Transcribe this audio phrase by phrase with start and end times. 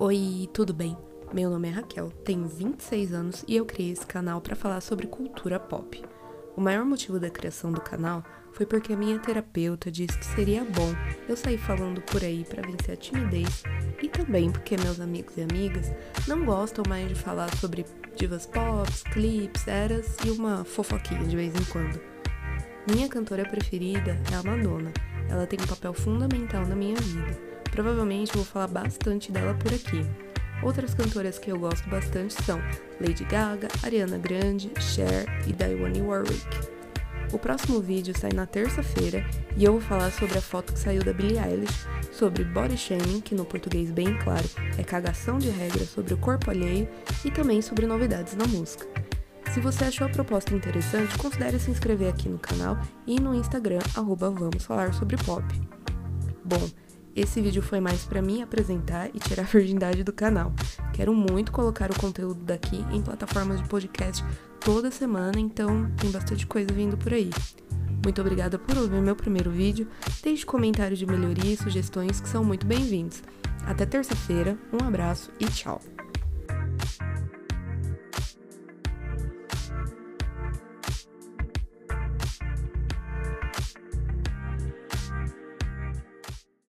[0.00, 0.96] Oi, tudo bem?
[1.34, 5.08] Meu nome é Raquel, tenho 26 anos e eu criei esse canal para falar sobre
[5.08, 6.00] cultura pop.
[6.56, 8.22] O maior motivo da criação do canal
[8.52, 10.94] foi porque a minha terapeuta disse que seria bom
[11.28, 13.64] eu sair falando por aí para vencer a timidez
[14.00, 15.92] e também porque meus amigos e amigas
[16.28, 17.84] não gostam mais de falar sobre
[18.14, 22.00] divas pop, clipes, eras e uma fofoquinha de vez em quando.
[22.86, 24.92] Minha cantora preferida é a Madonna.
[25.28, 27.57] Ela tem um papel fundamental na minha vida.
[27.78, 30.04] Provavelmente vou falar bastante dela por aqui.
[30.64, 32.60] Outras cantoras que eu gosto bastante são
[33.00, 36.44] Lady Gaga, Ariana Grande, Cher e Dionne Warwick.
[37.32, 39.24] O próximo vídeo sai na terça-feira
[39.56, 43.20] e eu vou falar sobre a foto que saiu da Billie Eilish, sobre body shaming,
[43.20, 46.88] que no português bem claro é cagação de regra sobre o corpo alheio,
[47.24, 48.88] e também sobre novidades na música.
[49.54, 53.78] Se você achou a proposta interessante, considere se inscrever aqui no canal e no Instagram,
[53.94, 55.44] arroba Vamos Falar Sobre Pop.
[56.44, 56.68] Bom,
[57.14, 60.52] esse vídeo foi mais para mim apresentar e tirar a virgindade do canal.
[60.92, 64.24] Quero muito colocar o conteúdo daqui em plataformas de podcast
[64.60, 67.30] toda semana, então tem bastante coisa vindo por aí.
[68.04, 69.88] Muito obrigada por ouvir meu primeiro vídeo.
[70.22, 73.22] Deixe comentários de melhoria e sugestões que são muito bem-vindos.
[73.66, 75.97] Até terça-feira, um abraço e tchau!